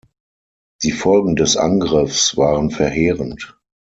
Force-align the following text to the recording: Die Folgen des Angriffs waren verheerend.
Die 0.81 0.93
Folgen 0.93 1.35
des 1.35 1.57
Angriffs 1.57 2.35
waren 2.35 2.71
verheerend. 2.71 3.55